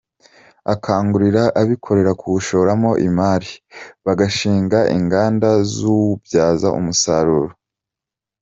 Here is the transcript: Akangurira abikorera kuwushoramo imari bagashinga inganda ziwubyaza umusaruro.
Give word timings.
Akangurira 0.73 1.43
abikorera 1.61 2.11
kuwushoramo 2.19 2.91
imari 3.07 3.51
bagashinga 4.05 4.79
inganda 4.97 5.49
ziwubyaza 5.71 6.67
umusaruro. 6.79 7.53